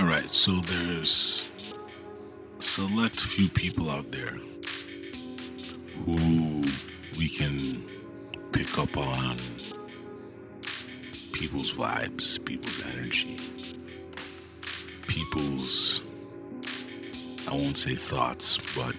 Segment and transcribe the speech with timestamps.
[0.00, 1.52] All right, so there's
[2.60, 4.38] select few people out there
[6.04, 6.62] who
[7.18, 7.82] we can
[8.52, 9.36] pick up on
[11.32, 13.38] people's vibes, people's energy,
[15.08, 16.02] people's,
[17.48, 18.94] I won't say thoughts, but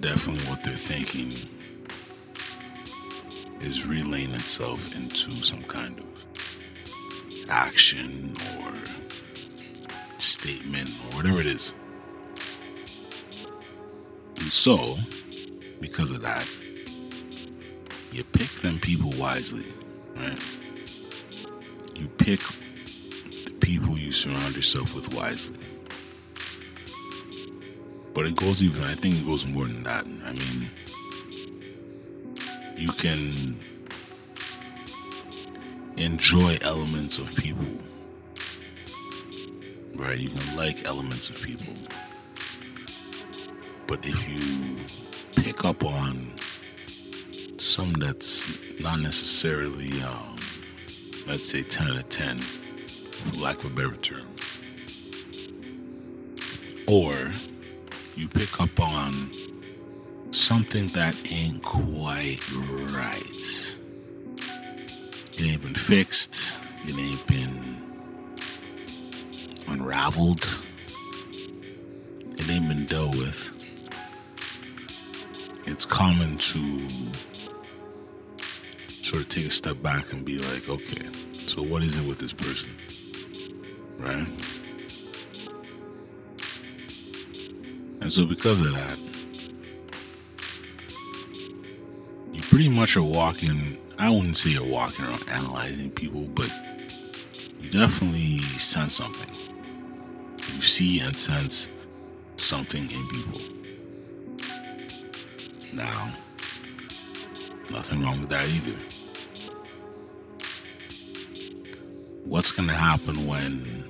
[0.00, 1.48] definitely what they're thinking
[3.60, 6.58] is relaying itself into some kind of
[7.48, 8.34] action
[10.40, 11.74] statement or whatever it is.
[14.38, 14.96] And so,
[15.80, 16.48] because of that,
[18.10, 19.66] you pick them people wisely,
[20.16, 20.60] right?
[21.96, 25.66] You pick the people you surround yourself with wisely.
[28.14, 30.06] But it goes even, I think it goes more than that.
[30.24, 30.70] I mean,
[32.76, 33.54] you can
[35.98, 37.66] enjoy elements of people,
[40.00, 40.18] right?
[40.18, 41.74] You can like elements of people.
[43.86, 44.76] But if you
[45.42, 46.32] pick up on
[47.58, 50.36] some that's not necessarily, um,
[51.26, 54.26] let's say 10 out of 10, for lack of a better term,
[56.88, 57.14] or
[58.16, 59.12] you pick up on
[60.32, 63.78] something that ain't quite right.
[65.38, 67.79] It ain't been fixed, it ain't been
[69.70, 70.60] unraveled,
[72.32, 73.56] it ain't been dealt with.
[75.66, 76.88] It's common to
[78.88, 81.06] sort of take a step back and be like, okay,
[81.46, 82.70] so what is it with this person?
[83.98, 84.26] Right?
[88.00, 88.98] And so, because of that,
[92.32, 93.76] you pretty much are walking.
[93.98, 96.50] I wouldn't say you're walking around analyzing people, but
[97.60, 99.49] you definitely sense something.
[100.60, 101.70] You see and sense
[102.36, 103.40] something in people.
[105.72, 106.12] Now,
[107.70, 108.78] nothing wrong with that either.
[112.26, 113.84] What's going to happen when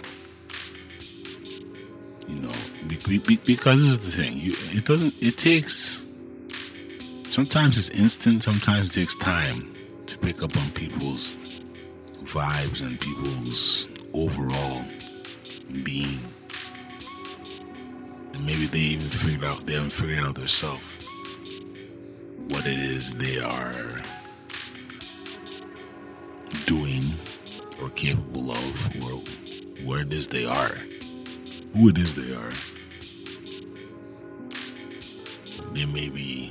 [2.28, 2.52] you know
[2.86, 6.06] be, be, because this is the thing you, it doesn't it takes
[7.24, 9.74] sometimes it's instant sometimes it takes time
[10.06, 11.36] to pick up on people's
[12.26, 14.84] vibes and people's overall
[15.82, 16.20] being
[18.40, 21.06] and maybe they even figured out they haven't figured out themselves
[22.48, 24.02] what it is they are
[26.64, 27.02] doing
[27.82, 30.78] or capable of or where it is they are
[31.74, 32.52] who it is they are.
[35.72, 36.50] They may be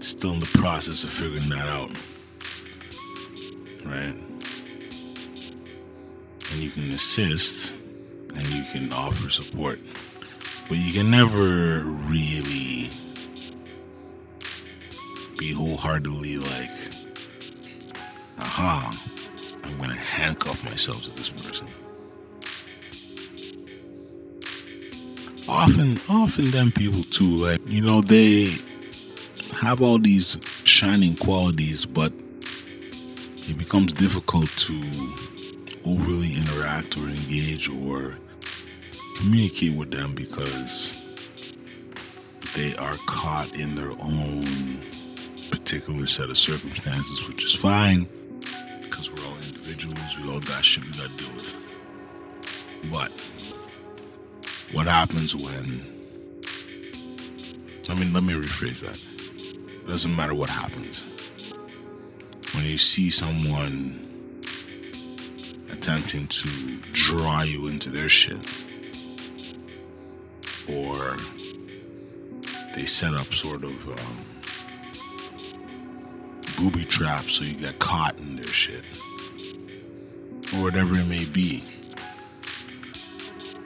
[0.00, 1.90] still in the process of figuring that out.
[3.84, 4.14] Right?
[6.52, 7.74] And you can assist
[8.34, 9.80] and you can offer support.
[10.70, 12.90] But you can never really
[15.36, 16.70] be wholeheartedly like,
[18.38, 18.96] aha,
[19.64, 21.66] I'm gonna handcuff myself to this person.
[25.48, 28.54] often often them people too like you know they
[29.60, 32.12] have all these shining qualities but
[33.48, 34.74] it becomes difficult to
[35.84, 38.16] overly interact or engage or
[39.20, 41.30] communicate with them because
[42.56, 44.44] they are caught in their own
[45.50, 48.06] particular set of circumstances which is fine
[48.82, 51.56] because we're all individuals we all got shit we gotta deal with
[52.90, 53.10] but
[54.72, 55.82] what happens when
[57.90, 58.96] I mean let me rephrase that.
[59.42, 61.32] It doesn't matter what happens.
[62.54, 63.98] When you see someone
[65.72, 66.48] attempting to
[66.92, 68.38] draw you into their shit
[70.70, 71.16] or
[72.74, 74.24] they set up sort of um,
[76.56, 78.84] booby traps so you get caught in their shit.
[80.54, 81.62] Or whatever it may be.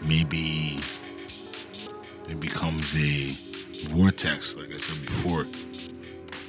[0.03, 0.79] Maybe
[2.29, 3.29] it becomes a
[3.89, 5.47] vortex, like I said before,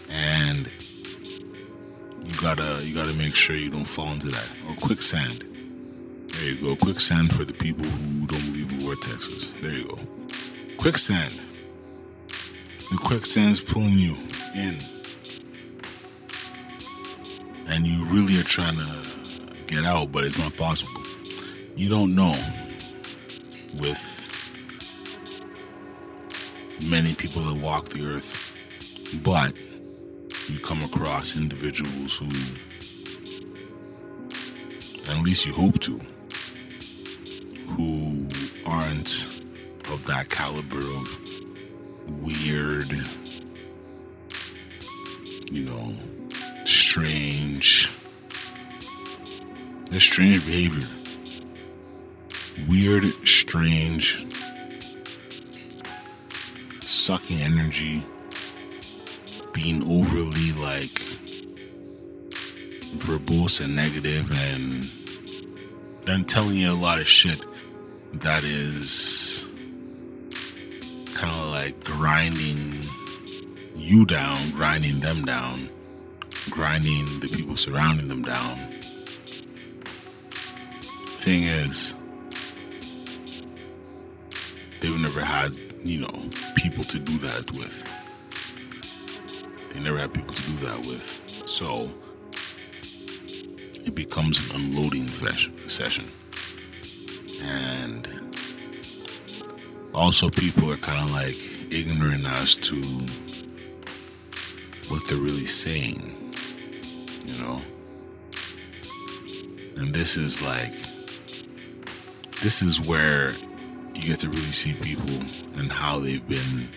[0.10, 0.70] and
[2.26, 4.54] you gotta you gotta make sure you don't fall into that.
[4.68, 5.46] Or quicksand.
[6.28, 9.54] There you go, quicksand for the people who don't believe in vortexes.
[9.62, 10.00] There you go,
[10.78, 11.34] quicksand.
[12.92, 14.16] The quicksand's pulling you
[14.56, 14.78] in,
[17.68, 18.86] and you really are trying to
[19.68, 21.02] get out, but it's not possible.
[21.76, 22.38] You don't know
[23.80, 24.22] with
[26.90, 28.54] many people that walk the earth,
[29.24, 29.54] but
[30.48, 32.28] you come across individuals who,
[35.12, 36.00] at least you hope to,
[37.76, 38.28] who
[38.66, 39.35] aren't
[39.92, 41.20] of that caliber of
[42.22, 42.92] weird,
[45.52, 45.94] you know,
[46.64, 47.92] strange.
[49.90, 50.88] There's strange behavior.
[52.68, 54.26] Weird, strange,
[56.82, 58.02] sucking energy,
[59.52, 60.90] being overly like
[62.98, 64.84] verbose and negative, and
[66.06, 67.46] then telling you a lot of shit
[68.14, 69.45] that is
[71.16, 72.74] kind of like grinding
[73.74, 75.70] you down, grinding them down,
[76.50, 78.58] grinding the people surrounding them down.
[81.24, 81.96] Thing is,
[84.82, 87.84] they've never had, you know, people to do that with.
[89.70, 91.22] They never had people to do that with.
[91.46, 91.90] So
[93.86, 96.12] it becomes an unloading session.
[97.42, 98.08] And
[99.96, 101.38] also, people are kind of like
[101.72, 102.76] ignorant as to
[104.90, 106.14] what they're really saying,
[107.26, 107.62] you know?
[109.78, 110.72] And this is like,
[112.42, 113.32] this is where
[113.94, 115.16] you get to really see people
[115.58, 116.70] and how they've been,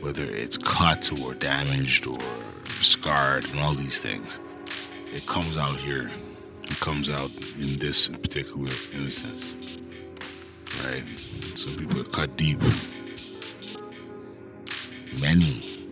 [0.00, 2.18] whether it's cut or damaged or
[2.66, 4.40] scarred and all these things.
[5.12, 6.10] It comes out here.
[6.64, 9.77] It comes out in this particular instance.
[10.86, 11.04] Right?
[11.18, 12.60] Some people are cut deep.
[15.20, 15.88] Many.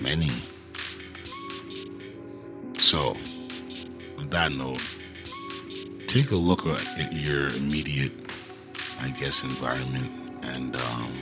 [0.00, 0.30] Many.
[2.78, 3.16] So,
[4.18, 4.98] on that note,
[6.06, 8.12] take a look at your immediate,
[9.00, 10.10] I guess, environment
[10.42, 11.12] and um,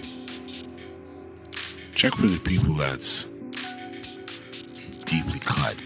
[1.94, 3.28] check for the people that's
[5.06, 5.76] deeply cut.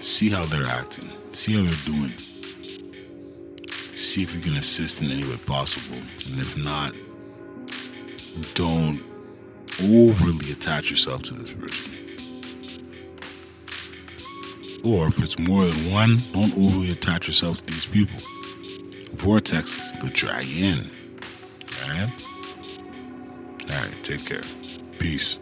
[0.00, 1.10] See how they're acting.
[1.32, 2.12] See how they're doing.
[3.98, 5.96] See if you can assist in any way possible.
[5.96, 6.94] And if not,
[8.54, 9.02] don't
[9.82, 11.96] overly attach yourself to this person.
[14.84, 18.18] Or if it's more than one, don't overly attach yourself to these people.
[19.16, 20.88] Vortexes, the drag in.
[21.82, 22.24] Alright?
[23.68, 24.42] Alright, take care.
[25.00, 25.40] Peace.